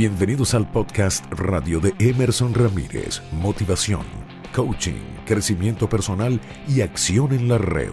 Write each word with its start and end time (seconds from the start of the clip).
Bienvenidos 0.00 0.54
al 0.54 0.66
podcast 0.66 1.26
radio 1.30 1.78
de 1.78 1.92
Emerson 1.98 2.54
Ramírez, 2.54 3.20
motivación, 3.32 4.06
coaching, 4.56 4.98
crecimiento 5.26 5.90
personal 5.90 6.40
y 6.66 6.80
acción 6.80 7.34
en 7.34 7.48
la 7.48 7.58
red. 7.58 7.92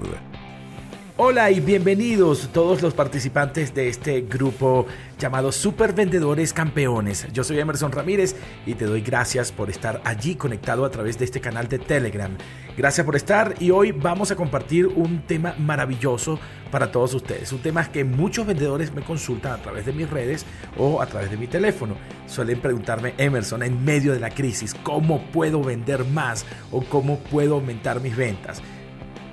Hola 1.19 1.49
y 1.49 1.59
bienvenidos 1.59 2.47
todos 2.53 2.83
los 2.83 2.93
participantes 2.93 3.73
de 3.73 3.89
este 3.89 4.21
grupo 4.21 4.85
llamado 5.17 5.51
Super 5.51 5.91
Vendedores 5.91 6.53
Campeones. 6.53 7.25
Yo 7.33 7.43
soy 7.43 7.57
Emerson 7.59 7.91
Ramírez 7.91 8.35
y 8.67 8.75
te 8.75 8.85
doy 8.85 9.01
gracias 9.01 9.51
por 9.51 9.71
estar 9.71 9.99
allí 10.05 10.35
conectado 10.35 10.85
a 10.85 10.91
través 10.91 11.17
de 11.17 11.25
este 11.25 11.41
canal 11.41 11.67
de 11.69 11.79
Telegram. 11.79 12.37
Gracias 12.77 13.03
por 13.03 13.15
estar 13.15 13.55
y 13.59 13.71
hoy 13.71 13.93
vamos 13.93 14.29
a 14.29 14.35
compartir 14.35 14.85
un 14.85 15.23
tema 15.23 15.55
maravilloso 15.57 16.39
para 16.69 16.91
todos 16.91 17.15
ustedes. 17.15 17.51
Un 17.51 17.63
tema 17.63 17.91
que 17.91 18.03
muchos 18.03 18.45
vendedores 18.45 18.93
me 18.93 19.01
consultan 19.01 19.53
a 19.53 19.61
través 19.63 19.87
de 19.87 19.93
mis 19.93 20.07
redes 20.07 20.45
o 20.77 21.01
a 21.01 21.07
través 21.07 21.31
de 21.31 21.37
mi 21.37 21.47
teléfono. 21.47 21.95
Suelen 22.27 22.61
preguntarme, 22.61 23.15
Emerson, 23.17 23.63
en 23.63 23.83
medio 23.83 24.13
de 24.13 24.19
la 24.19 24.29
crisis, 24.29 24.75
¿cómo 24.83 25.23
puedo 25.31 25.63
vender 25.63 26.05
más 26.05 26.45
o 26.71 26.83
cómo 26.83 27.17
puedo 27.21 27.55
aumentar 27.55 28.01
mis 28.01 28.15
ventas? 28.15 28.61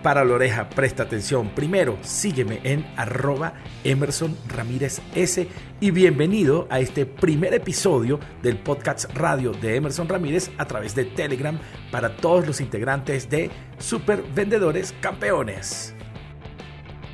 Para 0.05 0.23
la 0.23 0.35
oreja, 0.35 0.69
presta 0.69 1.05
atención. 1.05 1.49
Primero, 1.55 1.97
sígueme 2.03 2.61
en 2.63 2.85
arroba 2.95 3.55
Emerson 3.85 4.37
Ramírez 4.49 5.01
S 5.15 5.49
y 5.81 5.91
bienvenido 5.93 6.69
a 6.71 6.79
este 6.79 7.07
primer 7.07 7.55
episodio 7.55 8.21
del 8.43 8.59
podcast 8.59 9.11
radio 9.15 9.53
de 9.53 9.77
Emerson 9.77 10.07
Ramírez 10.07 10.51
a 10.59 10.67
través 10.67 10.95
de 10.95 11.07
Telegram 11.07 11.59
para 11.91 12.15
todos 12.19 12.47
los 12.47 12.61
integrantes 12.61 13.31
de 13.31 13.51
Super 13.79 14.23
Vendedores 14.35 14.95
Campeones. 15.01 15.95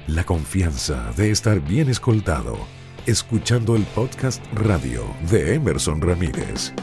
La 0.09 0.24
confianza 0.24 1.12
de 1.16 1.30
estar 1.30 1.60
bien 1.60 1.88
escoltado, 1.88 2.59
escuchando 3.06 3.76
el 3.76 3.84
podcast 3.84 4.45
radio 4.52 5.04
de 5.30 5.54
Emerson 5.54 6.00
Ramírez. 6.00 6.74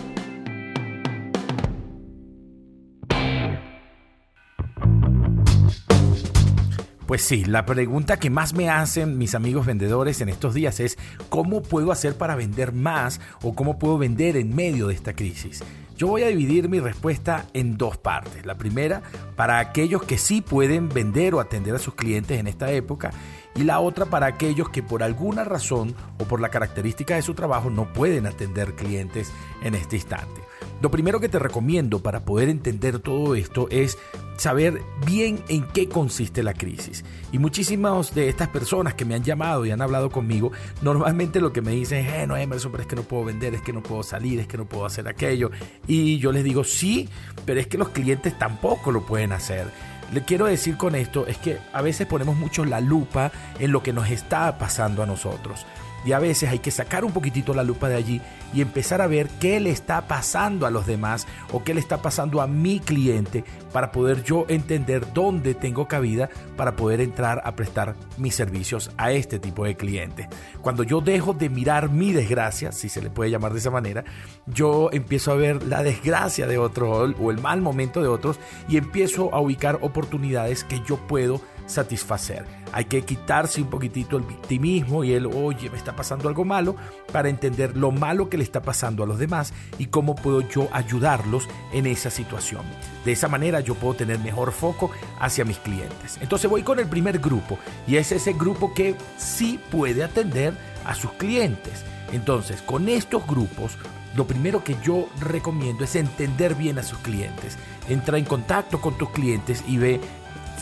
Pues 7.08 7.22
sí, 7.22 7.46
la 7.46 7.66
pregunta 7.66 8.18
que 8.18 8.30
más 8.30 8.54
me 8.54 8.70
hacen 8.70 9.18
mis 9.18 9.34
amigos 9.34 9.66
vendedores 9.66 10.20
en 10.20 10.28
estos 10.28 10.54
días 10.54 10.82
es 10.82 10.98
¿cómo 11.30 11.64
puedo 11.64 11.94
hacer 11.94 12.18
para 12.18 12.36
vender 12.36 12.74
más 12.74 13.22
o 13.42 13.56
cómo 13.56 13.80
puedo 13.80 13.98
vender 13.98 14.36
en 14.36 14.54
medio 14.54 14.88
de 14.88 14.96
esta 14.96 15.14
crisis? 15.14 15.64
Yo 15.96 16.08
voy 16.08 16.24
a 16.24 16.28
dividir 16.28 16.68
mi 16.68 16.82
respuesta 16.82 17.46
en 17.54 17.78
dos 17.78 17.96
partes. 17.96 18.46
La 18.46 18.58
primera, 18.58 19.04
para 19.38 19.60
aquellos 19.60 20.04
que 20.04 20.18
sí 20.18 20.42
pueden 20.42 20.90
vender 20.90 21.34
o 21.34 21.40
atender 21.40 21.76
a 21.76 21.80
sus 21.80 21.96
clientes 21.96 22.42
en 22.42 22.48
esta 22.48 22.74
época 22.74 23.12
y 23.56 23.64
la 23.64 23.80
otra 23.80 24.08
para 24.08 24.28
aquellos 24.28 24.68
que 24.68 24.84
por 24.84 25.02
alguna 25.02 25.46
razón 25.46 25.96
o 26.20 26.26
por 26.26 26.42
la 26.42 26.50
característica 26.50 27.16
de 27.16 27.22
su 27.22 27.34
trabajo 27.34 27.70
no 27.70 27.94
pueden 27.94 28.28
atender 28.28 28.76
clientes 28.76 29.32
en 29.64 29.76
este 29.76 29.96
instante. 29.96 30.42
Lo 30.81 30.92
primero 30.92 31.20
que 31.20 31.30
te 31.30 31.39
recomiendo 31.39 32.00
para 32.00 32.23
poder 32.23 32.50
entender 32.50 33.00
todo 33.00 33.33
esto 33.33 33.67
es 33.72 33.97
saber 34.38 34.81
bien 35.06 35.44
en 35.50 35.64
qué 35.64 35.89
consiste 35.89 36.44
la 36.44 36.53
crisis. 36.53 37.03
Y 37.31 37.39
muchísimas 37.39 38.14
de 38.14 38.30
estas 38.30 38.50
personas 38.50 38.94
que 38.94 39.03
me 39.03 39.16
han 39.16 39.23
llamado 39.23 39.66
y 39.66 39.72
han 39.72 39.81
hablado 39.81 40.11
conmigo, 40.11 40.52
normalmente 40.83 41.42
lo 41.42 41.52
que 41.52 41.61
me 41.61 41.72
dicen 41.72 42.05
es, 42.05 42.14
eh, 42.14 42.28
no, 42.28 42.38
Emerson, 42.38 42.72
pero 42.72 42.83
es 42.83 42.88
que 42.88 42.95
no 42.95 43.02
puedo 43.02 43.25
vender, 43.25 43.55
es 43.55 43.61
que 43.61 43.73
no 43.73 43.81
puedo 43.81 44.03
salir, 44.03 44.39
es 44.39 44.48
que 44.48 44.58
no 44.58 44.66
puedo 44.66 44.86
hacer 44.86 45.08
aquello. 45.08 45.50
Y 45.88 46.20
yo 46.20 46.31
les 46.31 46.44
digo, 46.44 46.64
sí, 46.64 47.09
pero 47.45 47.59
es 47.59 47.67
que 47.67 47.80
los 47.80 47.89
clientes 47.89 48.38
tampoco 48.38 48.92
lo 48.92 49.05
pueden 49.05 49.31
hacer. 49.31 49.72
Le 50.14 50.23
quiero 50.23 50.45
decir 50.45 50.78
con 50.78 50.95
esto 50.95 51.28
es 51.28 51.38
que 51.38 51.58
a 51.73 51.81
veces 51.81 52.08
ponemos 52.08 52.38
mucho 52.38 52.64
la 52.64 52.80
lupa 52.80 53.31
en 53.59 53.72
lo 53.72 53.83
que 53.83 53.92
nos 53.94 54.09
está 54.09 54.58
pasando 54.58 55.03
a 55.03 55.05
nosotros. 55.05 55.66
Y 56.08 56.14
a 56.14 56.20
veces 56.20 56.50
hay 56.50 56.60
que 56.60 56.72
sacar 56.72 57.04
un 57.04 57.12
poquitito 57.12 57.54
la 57.54 57.66
lupa 57.66 57.90
de 57.90 57.96
allí 57.96 58.22
y 58.54 58.62
empezar 58.62 59.02
a 59.02 59.08
ver 59.08 59.28
qué 59.42 59.60
le 59.60 59.72
está 59.72 60.08
pasando 60.08 60.66
a 60.66 60.72
los 60.72 60.88
demás 60.88 61.28
o 61.52 61.66
qué 61.66 61.74
le 61.74 61.82
está 61.82 62.02
pasando 62.02 62.40
a 62.42 62.48
mi 62.48 62.80
cliente 62.80 63.44
para 63.73 63.92
poder 63.92 64.23
yo 64.23 64.46
entender 64.48 65.12
dónde 65.14 65.54
tengo 65.54 65.90
cabida 65.90 66.30
para 66.56 66.78
poder 66.78 67.02
entrar 67.02 67.42
a 67.44 67.58
prestar 67.58 67.96
mis 68.17 68.36
servicios 68.36 68.90
a 68.96 69.12
este 69.12 69.38
tipo 69.38 69.66
de 69.66 69.76
clientes. 69.76 70.28
Cuando 70.62 70.84
yo 70.84 71.02
dejo 71.02 71.34
de 71.34 71.50
mirar 71.50 71.90
mi 71.90 72.14
desgracia, 72.14 72.72
si 72.72 72.88
se 72.88 73.02
le 73.02 73.10
puede 73.10 73.30
llamar 73.30 73.52
de 73.52 73.60
esa 73.60 73.70
manera, 73.70 74.06
yo 74.46 74.90
empiezo 74.94 75.34
a 75.34 75.36
ver 75.36 75.62
la 75.64 75.84
desgracia 75.84 76.48
de 76.48 76.58
otros 76.58 77.16
o 77.20 77.32
el 77.32 77.42
mal 77.42 77.60
momento 77.60 78.02
de 78.02 78.08
otros 78.08 78.40
y 78.70 78.78
empiezo 78.78 79.36
a 79.36 79.42
ubicar 79.42 79.80
oportunidades 79.82 80.64
que 80.64 80.82
yo 80.88 80.96
puedo 81.06 81.42
satisfacer. 81.67 82.45
Hay 82.72 82.86
que 82.86 83.04
quitarse 83.04 83.61
un 83.61 83.70
poquitito 83.70 84.17
el 84.17 84.23
victimismo 84.23 85.04
y 85.04 85.14
el, 85.14 85.28
oye, 85.28 85.70
me 85.70 85.78
está 85.78 85.95
pasando 85.95 86.28
algo 86.28 86.44
malo, 86.44 86.76
para 87.11 87.30
entender 87.30 87.78
lo 87.78 87.92
malo 87.92 88.30
que 88.30 88.38
le 88.38 88.44
está 88.44 88.61
pasando 88.61 89.04
a 89.04 89.08
los 89.08 89.20
demás 89.20 89.54
y 89.78 89.88
cómo 89.88 90.16
puedo 90.16 90.42
yo 90.42 90.67
ayudarlos 90.72 91.48
en 91.72 91.86
esa 91.86 92.10
situación. 92.10 92.64
De 93.05 93.11
esa 93.11 93.28
manera 93.28 93.60
yo 93.60 93.76
puedo 93.76 93.94
tener 93.94 94.20
mejor 94.20 94.52
foco 94.52 94.89
hacia 95.20 95.45
mis 95.45 95.60
clientes. 95.60 96.17
Entonces 96.22 96.50
voy 96.50 96.64
con 96.64 96.80
el 96.80 96.88
primer 96.88 97.20
grupo 97.20 97.60
y 97.86 97.98
es 97.98 98.11
ese 98.11 98.34
grupo 98.34 98.73
que 98.73 98.95
sí 99.17 99.60
puede 99.70 100.04
atender 100.04 100.54
a 100.86 100.95
sus 100.95 101.11
clientes. 101.14 101.84
Entonces, 102.11 102.61
con 102.61 102.88
estos 102.88 103.28
grupos 103.28 103.78
lo 104.16 104.26
primero 104.26 104.64
que 104.64 104.76
yo 104.84 105.08
recomiendo 105.20 105.84
es 105.84 105.95
entender 105.95 106.55
bien 106.55 106.80
a 106.80 106.84
sus 106.84 106.98
clientes. 106.99 107.55
Entra 107.88 108.17
en 108.17 108.26
contacto 108.26 108.82
con 108.82 108.98
tus 108.98 109.11
clientes 109.11 109.64
y 109.67 109.78
ve 109.78 110.02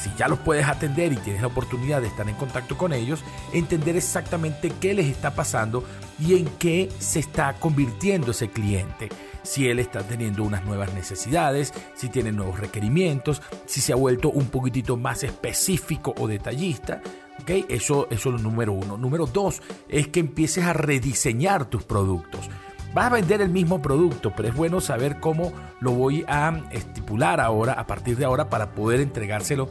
si 0.01 0.11
ya 0.17 0.28
los 0.28 0.39
puedes 0.39 0.67
atender 0.67 1.13
y 1.13 1.17
tienes 1.17 1.41
la 1.41 1.47
oportunidad 1.47 2.01
de 2.01 2.07
estar 2.07 2.28
en 2.28 2.35
contacto 2.35 2.78
con 2.78 2.94
ellos, 2.94 3.23
entender 3.53 3.95
exactamente 3.95 4.72
qué 4.79 4.94
les 4.94 5.07
está 5.07 5.33
pasando 5.33 5.83
y 6.19 6.35
en 6.35 6.45
qué 6.59 6.89
se 7.00 7.19
está 7.19 7.53
convirtiendo 7.53 8.31
ese 8.31 8.50
cliente. 8.50 9.09
Si 9.44 9.67
él 9.67 9.79
está 9.79 10.01
teniendo 10.01 10.44
unas 10.44 10.66
nuevas 10.66 10.94
necesidades, 10.94 11.73
si 11.94 12.09
tiene 12.09 12.31
nuevos 12.31 12.59
requerimientos, 12.59 13.41
si 13.66 13.81
se 13.81 13.94
ha 13.94 13.95
vuelto 13.95 14.29
un 14.29 14.47
poquitito 14.47 14.97
más 14.97 15.23
específico 15.23 16.13
o 16.17 16.28
detallista. 16.28 17.01
¿okay? 17.41 17.66
Eso, 17.69 18.07
eso 18.09 18.29
es 18.29 18.35
lo 18.35 18.41
número 18.41 18.73
uno. 18.73 18.97
Número 18.97 19.28
dos 19.28 19.61
es 19.88 20.07
que 20.07 20.19
empieces 20.19 20.66
a 20.66 20.73
rediseñar 20.73 21.66
tus 21.66 21.84
productos. 21.84 22.50
Vas 22.95 23.07
a 23.07 23.16
vender 23.16 23.41
el 23.41 23.50
mismo 23.50 23.81
producto, 23.81 24.31
pero 24.33 24.47
es 24.47 24.56
bueno 24.56 24.79
saber 24.79 25.19
cómo 25.19 25.51
lo 25.81 25.91
voy 25.91 26.23
a 26.29 26.61
estipular 26.72 27.41
ahora, 27.41 27.73
a 27.73 27.85
partir 27.85 28.16
de 28.16 28.23
ahora, 28.23 28.50
para 28.50 28.72
poder 28.72 29.01
entregárselo 29.01 29.67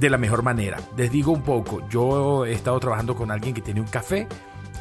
de 0.00 0.08
la 0.08 0.16
mejor 0.16 0.42
manera. 0.42 0.78
Les 0.96 1.12
digo 1.12 1.32
un 1.32 1.42
poco, 1.42 1.86
yo 1.90 2.46
he 2.46 2.54
estado 2.54 2.80
trabajando 2.80 3.14
con 3.14 3.30
alguien 3.30 3.52
que 3.52 3.60
tiene 3.60 3.82
un 3.82 3.86
café. 3.86 4.26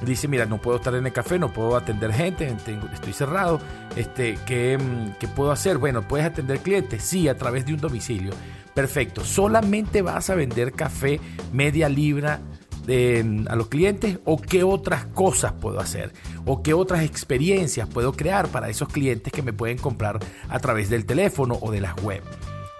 Dice, 0.05 0.29
mira, 0.29 0.45
no 0.45 0.61
puedo 0.61 0.77
estar 0.77 0.95
en 0.95 1.05
el 1.05 1.11
café, 1.11 1.37
no 1.37 1.51
puedo 1.51 1.75
atender 1.75 2.13
gente, 2.13 2.55
estoy 2.93 3.11
cerrado. 3.11 3.59
Este, 3.97 4.37
¿qué, 4.45 4.79
¿Qué 5.19 5.27
puedo 5.27 5.51
hacer? 5.51 5.77
Bueno, 5.77 6.01
¿puedes 6.01 6.25
atender 6.25 6.59
clientes? 6.59 7.03
Sí, 7.03 7.27
a 7.27 7.37
través 7.37 7.65
de 7.65 7.73
un 7.73 7.81
domicilio. 7.81 8.31
Perfecto. 8.73 9.25
Solamente 9.25 10.01
vas 10.01 10.29
a 10.29 10.35
vender 10.35 10.71
café 10.71 11.19
media 11.51 11.89
libra 11.89 12.39
a 12.87 13.55
los 13.55 13.67
clientes 13.67 14.19
o 14.25 14.37
qué 14.37 14.63
otras 14.63 15.05
cosas 15.05 15.53
puedo 15.53 15.79
hacer 15.79 16.13
o 16.45 16.61
qué 16.61 16.73
otras 16.73 17.03
experiencias 17.03 17.87
puedo 17.87 18.13
crear 18.13 18.47
para 18.49 18.69
esos 18.69 18.89
clientes 18.89 19.33
que 19.33 19.41
me 19.41 19.53
pueden 19.53 19.77
comprar 19.77 20.19
a 20.49 20.59
través 20.59 20.89
del 20.89 21.05
teléfono 21.05 21.57
o 21.61 21.71
de 21.71 21.81
las 21.81 21.95
web. 22.03 22.21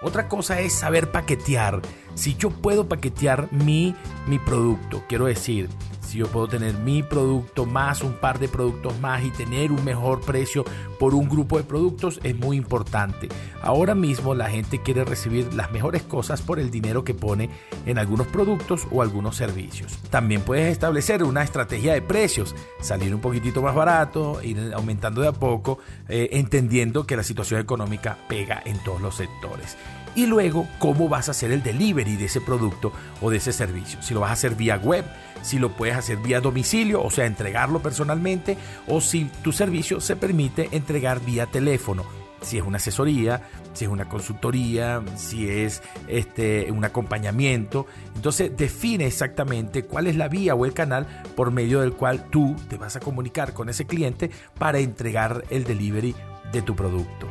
Otra 0.02 0.28
cosa 0.28 0.60
es 0.60 0.72
saber 0.74 1.10
paquetear. 1.10 1.80
Si 2.14 2.36
yo 2.36 2.50
puedo 2.50 2.88
paquetear 2.88 3.48
mi, 3.50 3.94
mi 4.26 4.38
producto, 4.38 5.02
quiero 5.08 5.26
decir, 5.26 5.68
si 6.06 6.18
yo 6.18 6.26
puedo 6.28 6.48
tener 6.48 6.74
mi 6.74 7.02
producto 7.02 7.66
más 7.66 8.02
un 8.02 8.14
par 8.14 8.38
de 8.38 8.48
productos 8.48 8.98
más 9.00 9.24
y 9.24 9.30
tener 9.30 9.72
un 9.72 9.84
mejor 9.84 10.20
precio 10.20 10.64
por 10.98 11.14
un 11.14 11.28
grupo 11.28 11.58
de 11.58 11.64
productos 11.64 12.20
es 12.22 12.36
muy 12.36 12.56
importante. 12.56 13.28
Ahora 13.62 13.94
mismo 13.94 14.34
la 14.34 14.48
gente 14.48 14.80
quiere 14.80 15.04
recibir 15.04 15.52
las 15.54 15.70
mejores 15.72 16.02
cosas 16.02 16.40
por 16.42 16.58
el 16.58 16.70
dinero 16.70 17.04
que 17.04 17.14
pone 17.14 17.50
en 17.84 17.98
algunos 17.98 18.26
productos 18.28 18.86
o 18.90 19.02
algunos 19.02 19.36
servicios. 19.36 19.98
También 20.10 20.42
puedes 20.42 20.70
establecer 20.72 21.22
una 21.24 21.42
estrategia 21.42 21.92
de 21.92 22.02
precios, 22.02 22.54
salir 22.80 23.14
un 23.14 23.20
poquitito 23.20 23.60
más 23.60 23.74
barato, 23.74 24.40
ir 24.42 24.72
aumentando 24.74 25.20
de 25.20 25.28
a 25.28 25.32
poco, 25.32 25.78
eh, 26.08 26.30
entendiendo 26.32 27.06
que 27.06 27.16
la 27.16 27.22
situación 27.22 27.60
económica 27.60 28.16
pega 28.28 28.62
en 28.64 28.82
todos 28.84 29.00
los 29.00 29.16
sectores 29.16 29.76
y 30.16 30.26
luego 30.26 30.66
cómo 30.78 31.08
vas 31.08 31.28
a 31.28 31.30
hacer 31.30 31.52
el 31.52 31.62
delivery 31.62 32.16
de 32.16 32.24
ese 32.24 32.40
producto 32.40 32.92
o 33.20 33.30
de 33.30 33.36
ese 33.36 33.52
servicio. 33.52 34.02
Si 34.02 34.14
lo 34.14 34.20
vas 34.20 34.30
a 34.30 34.32
hacer 34.32 34.56
vía 34.56 34.76
web, 34.76 35.04
si 35.42 35.58
lo 35.58 35.76
puedes 35.76 35.94
hacer 35.94 36.16
vía 36.16 36.40
domicilio, 36.40 37.02
o 37.02 37.10
sea, 37.10 37.26
entregarlo 37.26 37.80
personalmente, 37.80 38.56
o 38.88 39.00
si 39.00 39.26
tu 39.44 39.52
servicio 39.52 40.00
se 40.00 40.16
permite 40.16 40.70
entregar 40.72 41.20
vía 41.20 41.46
teléfono. 41.46 42.04
Si 42.40 42.58
es 42.58 42.64
una 42.64 42.76
asesoría, 42.76 43.48
si 43.72 43.84
es 43.84 43.90
una 43.90 44.08
consultoría, 44.08 45.02
si 45.16 45.48
es 45.48 45.82
este, 46.06 46.70
un 46.70 46.84
acompañamiento. 46.84 47.86
Entonces 48.14 48.56
define 48.56 49.06
exactamente 49.06 49.84
cuál 49.84 50.06
es 50.06 50.16
la 50.16 50.28
vía 50.28 50.54
o 50.54 50.64
el 50.64 50.72
canal 50.72 51.06
por 51.34 51.50
medio 51.50 51.80
del 51.80 51.92
cual 51.92 52.28
tú 52.30 52.54
te 52.68 52.76
vas 52.76 52.96
a 52.96 53.00
comunicar 53.00 53.52
con 53.52 53.68
ese 53.68 53.86
cliente 53.86 54.30
para 54.58 54.78
entregar 54.78 55.44
el 55.50 55.64
delivery 55.64 56.14
de 56.52 56.62
tu 56.62 56.76
producto. 56.76 57.26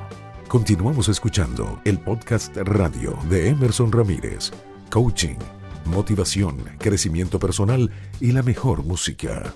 Continuamos 0.48 1.10
escuchando 1.10 1.82
el 1.86 2.00
podcast 2.00 2.56
radio 2.56 3.18
de 3.30 3.50
Emerson 3.50 3.92
Ramírez, 3.92 4.52
Coaching, 4.92 5.38
Motivación, 5.86 6.58
Crecimiento 6.78 7.40
Personal 7.40 7.90
y 8.22 8.32
la 8.32 8.44
mejor 8.44 8.84
música. 8.84 9.56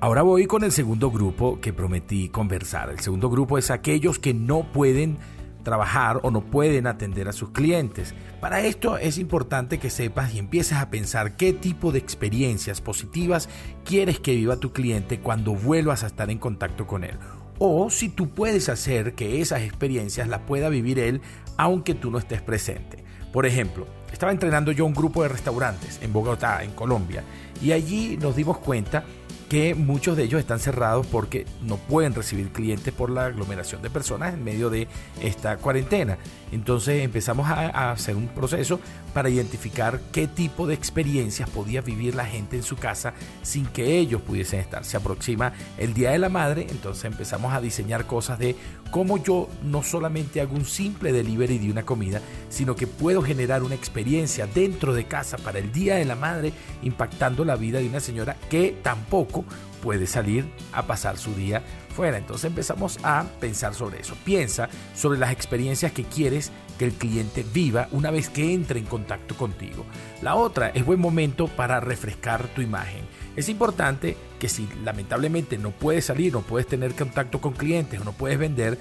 Ahora 0.00 0.22
voy 0.22 0.46
con 0.46 0.64
el 0.64 0.72
segundo 0.72 1.10
grupo 1.10 1.60
que 1.60 1.72
prometí 1.72 2.30
conversar. 2.30 2.90
El 2.90 2.98
segundo 2.98 3.30
grupo 3.30 3.58
es 3.58 3.70
aquellos 3.70 4.18
que 4.18 4.34
no 4.34 4.70
pueden 4.72 5.18
trabajar 5.62 6.20
o 6.22 6.30
no 6.30 6.40
pueden 6.40 6.86
atender 6.86 7.28
a 7.28 7.32
sus 7.32 7.50
clientes. 7.50 8.14
Para 8.40 8.60
esto 8.60 8.98
es 8.98 9.18
importante 9.18 9.78
que 9.78 9.90
sepas 9.90 10.34
y 10.34 10.38
empieces 10.38 10.78
a 10.78 10.90
pensar 10.90 11.36
qué 11.36 11.52
tipo 11.52 11.92
de 11.92 11.98
experiencias 11.98 12.80
positivas 12.80 13.48
quieres 13.84 14.20
que 14.20 14.34
viva 14.34 14.56
tu 14.56 14.72
cliente 14.72 15.20
cuando 15.20 15.54
vuelvas 15.54 16.04
a 16.04 16.08
estar 16.08 16.30
en 16.30 16.38
contacto 16.38 16.86
con 16.86 17.04
él. 17.04 17.18
O 17.58 17.90
si 17.90 18.08
tú 18.08 18.30
puedes 18.30 18.68
hacer 18.68 19.14
que 19.14 19.40
esas 19.40 19.62
experiencias 19.62 20.28
las 20.28 20.40
pueda 20.42 20.68
vivir 20.68 20.98
él 20.98 21.20
aunque 21.56 21.94
tú 21.94 22.10
no 22.10 22.18
estés 22.18 22.40
presente. 22.40 23.04
Por 23.32 23.44
ejemplo, 23.44 23.86
estaba 24.12 24.32
entrenando 24.32 24.72
yo 24.72 24.86
un 24.86 24.94
grupo 24.94 25.22
de 25.22 25.28
restaurantes 25.28 25.98
en 26.02 26.12
Bogotá, 26.12 26.62
en 26.62 26.70
Colombia, 26.70 27.24
y 27.60 27.72
allí 27.72 28.16
nos 28.16 28.36
dimos 28.36 28.58
cuenta 28.58 29.04
que 29.48 29.74
muchos 29.74 30.16
de 30.16 30.24
ellos 30.24 30.40
están 30.40 30.60
cerrados 30.60 31.06
porque 31.06 31.46
no 31.62 31.76
pueden 31.76 32.14
recibir 32.14 32.50
clientes 32.50 32.92
por 32.92 33.10
la 33.10 33.26
aglomeración 33.26 33.80
de 33.80 33.88
personas 33.88 34.34
en 34.34 34.44
medio 34.44 34.68
de 34.68 34.88
esta 35.22 35.56
cuarentena. 35.56 36.18
Entonces 36.52 37.02
empezamos 37.02 37.48
a, 37.48 37.90
hacer 37.90 38.16
un 38.16 38.28
proceso 38.28 38.78
para 39.14 39.30
identificar 39.30 40.00
qué 40.12 40.26
tipo 40.26 40.66
de 40.66 40.74
experiencias 40.74 41.48
podía 41.48 41.80
vivir 41.80 42.14
la 42.14 42.26
gente 42.26 42.56
en 42.56 42.62
su 42.62 42.76
casa 42.76 43.14
sin 43.42 43.66
que 43.66 43.98
ellos 43.98 44.20
pudiesen 44.20 44.60
estar. 44.60 44.84
Se 44.84 44.96
aproxima 44.96 45.52
el 45.78 45.94
Día 45.94 46.10
de 46.10 46.18
la 46.18 46.28
Madre, 46.28 46.66
entonces 46.70 47.06
empezamos 47.06 47.52
a 47.54 47.60
diseñar 47.60 48.06
cosas 48.06 48.38
de 48.38 48.54
cómo 48.90 49.22
yo 49.22 49.48
no 49.64 49.82
solamente 49.82 50.40
hago 50.40 50.54
un 50.54 50.64
simple 50.64 51.12
delivery 51.12 51.58
de 51.58 51.70
una 51.70 51.84
comida, 51.84 52.20
sino 52.48 52.76
que 52.76 52.86
puedo 52.86 53.22
generar 53.22 53.62
una 53.62 53.74
experiencia 53.74 54.46
dentro 54.46 54.94
de 54.94 55.04
casa 55.04 55.38
para 55.38 55.58
el 55.58 55.72
Día 55.72 55.96
de 55.96 56.04
la 56.04 56.16
Madre, 56.16 56.52
impactando 56.82 57.44
la 57.44 57.56
vida 57.56 57.78
de 57.78 57.88
una 57.88 58.00
señora 58.00 58.36
que 58.50 58.76
tampoco 58.82 59.37
puede 59.82 60.06
salir 60.06 60.48
a 60.72 60.86
pasar 60.86 61.18
su 61.18 61.34
día 61.34 61.62
fuera. 61.94 62.18
Entonces 62.18 62.46
empezamos 62.46 62.98
a 63.02 63.24
pensar 63.40 63.74
sobre 63.74 64.00
eso. 64.00 64.16
Piensa 64.24 64.68
sobre 64.94 65.18
las 65.18 65.32
experiencias 65.32 65.92
que 65.92 66.04
quieres 66.04 66.52
que 66.78 66.84
el 66.84 66.92
cliente 66.92 67.44
viva 67.52 67.88
una 67.90 68.10
vez 68.10 68.30
que 68.30 68.54
entre 68.54 68.78
en 68.78 68.86
contacto 68.86 69.36
contigo. 69.36 69.84
La 70.22 70.36
otra 70.36 70.68
es 70.68 70.86
buen 70.86 71.00
momento 71.00 71.48
para 71.48 71.80
refrescar 71.80 72.46
tu 72.48 72.62
imagen. 72.62 73.02
Es 73.36 73.48
importante 73.48 74.16
que 74.38 74.48
si 74.48 74.68
lamentablemente 74.84 75.58
no 75.58 75.70
puedes 75.70 76.06
salir, 76.06 76.32
no 76.32 76.42
puedes 76.42 76.66
tener 76.66 76.94
contacto 76.94 77.40
con 77.40 77.52
clientes 77.52 78.00
o 78.00 78.04
no 78.04 78.12
puedes 78.12 78.38
vender, 78.38 78.78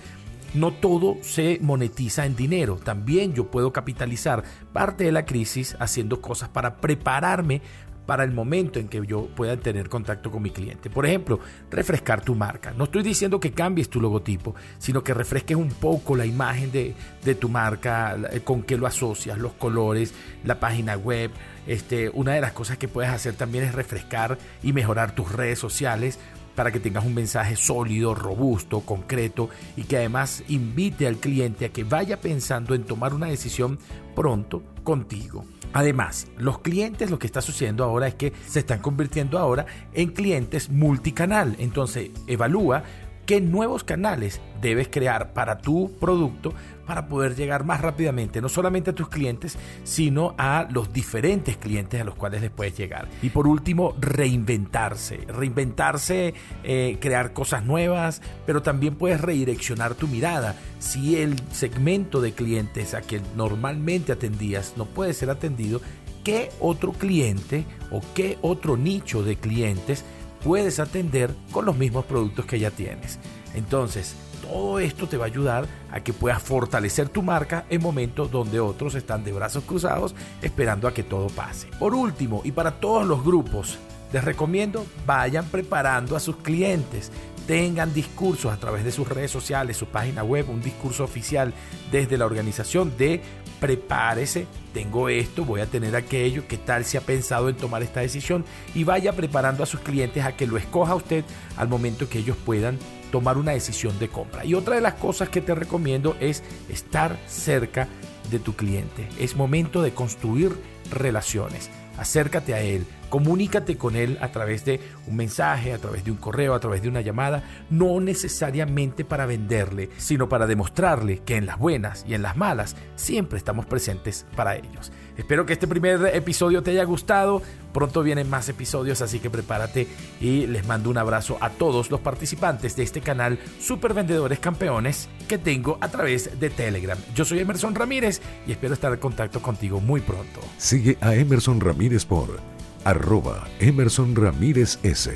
no 0.54 0.72
todo 0.74 1.18
se 1.22 1.60
monetiza 1.62 2.26
en 2.26 2.36
dinero. 2.36 2.78
También 2.78 3.34
yo 3.34 3.52
puedo 3.52 3.74
capitalizar 3.74 4.44
parte 4.74 5.04
de 5.04 5.12
la 5.12 5.26
crisis 5.26 5.76
haciendo 5.80 6.22
cosas 6.22 6.50
para 6.50 6.78
prepararme 6.78 7.62
para 8.08 8.24
el 8.24 8.32
momento 8.32 8.80
en 8.80 8.88
que 8.88 9.06
yo 9.06 9.28
pueda 9.36 9.58
tener 9.58 9.90
contacto 9.90 10.32
con 10.32 10.42
mi 10.42 10.50
cliente. 10.50 10.90
Por 10.90 11.06
ejemplo, 11.06 11.40
refrescar 11.70 12.22
tu 12.22 12.34
marca. 12.34 12.74
No 12.76 12.86
estoy 12.86 13.04
diciendo 13.04 13.40
que 13.40 13.52
cambies 13.52 13.90
tu 13.90 14.02
logotipo, 14.02 14.56
sino 14.80 15.04
que 15.04 15.14
refresques 15.14 15.58
un 15.58 15.70
poco 15.70 16.16
la 16.16 16.26
imagen 16.26 16.72
de, 16.72 16.96
tu 17.36 17.50
marca, 17.50 18.18
con 18.46 18.64
qué 18.64 18.78
lo 18.78 18.88
asocias, 18.88 19.38
los 19.38 19.54
colores, 19.54 20.14
la 20.46 20.60
página 20.60 20.96
web. 20.96 21.30
Este, 21.68 22.10
una 22.10 22.34
de 22.34 22.42
las 22.42 22.54
cosas 22.54 22.78
que 22.78 22.88
puedes 22.88 23.12
hacer 23.12 23.36
también 23.36 23.66
es 23.66 23.76
refrescar 23.76 24.38
y 24.64 24.72
mejorar 24.72 25.14
tus 25.14 25.30
redes 25.34 25.60
sociales 25.60 26.18
para 26.56 26.72
que 26.72 26.80
tengas 26.80 27.06
un 27.06 27.14
mensaje 27.14 27.56
sólido, 27.56 28.16
robusto, 28.16 28.80
concreto 28.80 29.50
y 29.76 29.84
que 29.84 29.98
además 29.98 30.44
invite 30.48 31.06
al 31.06 31.18
cliente 31.18 31.66
a 31.66 31.70
que 31.70 31.84
vaya 31.84 32.20
pensando 32.20 32.74
en 32.74 32.84
tomar 32.84 33.14
una 33.14 33.28
decisión 33.28 33.78
pronto 34.16 34.64
contigo. 34.88 35.44
Además, 35.74 36.28
los 36.38 36.60
clientes, 36.60 37.12
lo 37.12 37.20
que 37.20 37.28
está 37.28 37.42
sucediendo 37.42 37.84
ahora 37.84 38.08
es 38.08 38.16
que 38.16 38.32
se 38.48 38.60
están 38.60 38.80
convirtiendo 38.80 39.38
ahora 39.38 39.66
en 39.92 40.12
clientes 40.12 40.70
multicanal. 40.70 41.58
Entonces, 41.60 42.12
evalúa 42.26 42.84
qué 43.28 43.42
nuevos 43.42 43.84
canales 43.84 44.40
debes 44.62 44.88
crear 44.88 45.34
para 45.34 45.60
tu 45.60 45.92
producto 46.00 46.54
para 46.88 47.10
poder 47.10 47.36
llegar 47.36 47.66
más 47.66 47.82
rápidamente, 47.82 48.42
no 48.42 48.48
solamente 48.48 48.92
a 48.92 48.96
tus 48.96 49.10
clientes, 49.10 49.58
sino 49.84 50.34
a 50.38 50.66
los 50.72 50.94
diferentes 50.94 51.58
clientes 51.58 52.00
a 52.00 52.06
los 52.06 52.16
cuales 52.16 52.42
les 52.42 52.50
puedes 52.50 52.78
llegar. 52.78 53.10
Y 53.22 53.30
por 53.30 53.46
último, 53.46 53.94
reinventarse. 54.00 55.18
Reinventarse, 55.28 56.34
eh, 56.64 56.98
crear 57.02 57.34
cosas 57.34 57.66
nuevas, 57.66 58.22
pero 58.46 58.62
también 58.62 58.96
puedes 58.96 59.20
redireccionar 59.20 59.96
tu 59.96 60.08
mirada. 60.08 60.56
Si 60.80 61.18
el 61.18 61.36
segmento 61.52 62.22
de 62.22 62.32
clientes 62.32 62.94
a 62.94 63.02
que 63.02 63.22
normalmente 63.36 64.14
atendías 64.14 64.76
no 64.78 64.86
puede 64.86 65.14
ser 65.14 65.30
atendido, 65.30 65.82
¿qué 66.24 66.50
otro 66.62 66.94
cliente 66.94 67.66
o 67.92 68.02
qué 68.16 68.38
otro 68.42 68.78
nicho 68.78 69.24
de 69.24 69.36
clientes 69.36 70.06
puedes 70.48 70.80
atender 70.80 71.36
con 71.52 71.66
los 71.66 71.76
mismos 71.76 72.06
productos 72.06 72.46
que 72.46 72.58
ya 72.58 72.72
tienes? 72.72 73.20
Entonces, 73.54 74.16
todo 74.42 74.80
esto 74.80 75.06
te 75.06 75.18
va 75.18 75.26
a 75.26 75.28
ayudar 75.28 75.68
a 75.92 76.00
que 76.00 76.14
puedas 76.14 76.42
fortalecer 76.42 77.10
tu 77.10 77.22
marca 77.22 77.66
en 77.70 77.82
momentos 77.82 78.32
donde 78.32 78.62
otros 78.62 78.96
están 78.96 79.26
de 79.26 79.34
brazos 79.34 79.66
cruzados 79.66 80.16
esperando 80.42 80.88
a 80.88 80.94
que 80.94 81.04
todo 81.04 81.28
pase. 81.28 81.68
Por 81.78 81.94
último, 81.94 82.40
y 82.46 82.54
para 82.54 82.80
todos 82.80 83.06
los 83.06 83.26
grupos, 83.26 83.78
les 84.14 84.24
recomiendo 84.24 84.86
vayan 85.06 85.44
preparando 85.48 86.16
a 86.16 86.22
sus 86.22 86.38
clientes. 86.38 87.12
Tengan 87.48 87.94
discursos 87.94 88.52
a 88.52 88.58
través 88.58 88.84
de 88.84 88.92
sus 88.92 89.08
redes 89.08 89.32
sociales, 89.32 89.78
su 89.78 89.86
página 89.86 90.22
web, 90.22 90.50
un 90.50 90.62
discurso 90.62 91.06
oficial 91.06 91.54
desde 91.92 92.18
la 92.18 92.26
organización 92.26 92.98
de 92.98 93.22
prepárese, 93.62 94.46
tengo 94.74 95.10
esto, 95.10 95.46
voy 95.46 95.62
a 95.62 95.66
tener 95.66 95.96
aquello, 95.96 96.44
qué 96.48 96.58
tal 96.58 96.86
si 96.86 96.98
ha 96.98 97.02
pensado 97.02 97.50
en 97.50 97.56
tomar 97.56 97.82
esta 97.82 98.02
decisión 98.02 98.46
y 98.76 98.84
vaya 98.84 99.14
preparando 99.14 99.64
a 99.64 99.66
sus 99.66 99.80
clientes 99.80 100.24
a 100.26 100.36
que 100.36 100.46
lo 100.46 100.58
escoja 100.58 100.94
usted 100.94 101.24
al 101.56 101.68
momento 101.68 102.10
que 102.10 102.20
ellos 102.20 102.38
puedan 102.46 102.78
tomar 103.12 103.38
una 103.38 103.54
decisión 103.54 103.98
de 103.98 104.10
compra. 104.10 104.46
Y 104.46 104.54
otra 104.54 104.76
de 104.76 104.82
las 104.82 104.96
cosas 104.96 105.30
que 105.30 105.42
te 105.42 105.56
recomiendo 105.56 106.16
es 106.20 106.44
estar 106.70 107.18
cerca 107.28 107.88
de 108.30 108.40
tu 108.40 108.56
cliente. 108.56 109.08
Es 109.20 109.36
momento 109.36 109.82
de 109.82 109.94
construir 109.94 110.52
relaciones. 110.92 111.70
Acércate 111.98 112.54
a 112.54 112.62
él, 112.62 112.86
comunícate 113.10 113.78
con 113.78 113.96
él 113.96 114.18
a 114.22 114.32
través 114.32 114.66
de 114.66 114.80
un 115.08 115.16
mensaje, 115.16 115.74
a 115.74 115.78
través 115.78 116.04
de 116.04 116.12
un 116.12 116.18
correo, 116.18 116.54
a 116.54 116.60
través 116.60 116.82
de 116.82 116.90
una 116.90 117.02
llamada, 117.02 117.44
no 117.70 118.00
necesariamente 118.00 119.06
para 119.06 119.26
venderle, 119.26 119.90
sino 119.98 120.30
para 120.30 120.48
demostrarle 120.48 121.20
que 121.20 121.36
en 121.36 121.46
las 121.46 121.58
buenas 121.58 122.06
y 122.08 122.14
en 122.14 122.22
las 122.22 122.38
malas 122.38 122.76
siempre 122.96 123.38
estamos 123.38 123.66
presentes 123.66 124.26
para 124.36 124.56
ellos. 124.56 124.92
Espero 125.18 125.46
que 125.46 125.54
este 125.54 125.68
primer 125.68 126.16
episodio 126.16 126.62
te 126.62 126.72
haya 126.72 126.84
gustado. 126.84 127.42
Pronto 127.74 128.04
vienen 128.04 128.30
más 128.30 128.50
episodios, 128.50 129.02
así 129.02 129.20
que 129.20 129.30
prepárate 129.30 129.88
y 130.22 130.46
les 130.46 130.66
mando 130.68 130.90
un 130.90 130.98
abrazo 130.98 131.38
a 131.42 131.50
todos 131.50 131.90
los 131.90 132.02
participantes 132.02 132.76
de 132.76 132.84
este 132.84 133.02
canal 133.02 133.40
Super 133.60 133.94
Vendedores 133.94 134.40
Campeones 134.40 135.10
que 135.28 135.38
tengo 135.38 135.78
a 135.82 135.90
través 135.90 136.40
de 136.40 136.50
Telegram. 136.50 136.98
Yo 137.16 137.26
soy 137.26 137.40
Emerson 137.40 137.74
Ramírez 137.74 138.22
y 138.46 138.52
espero 138.52 138.76
estar 138.76 138.94
en 138.94 139.00
contacto 139.00 139.42
contigo 139.42 139.80
muy 139.80 140.02
pronto. 140.02 140.40
Sigue 140.58 140.98
a 141.02 141.16
Emerson 141.16 141.60
Ramírez 141.60 142.06
por 142.06 142.40
arroba 142.88 143.48
Emerson 143.60 144.16
Ramírez 144.16 144.80
S 144.82 145.12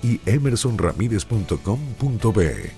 y 0.00 0.20
emersonramírez.com.be. 0.26 2.70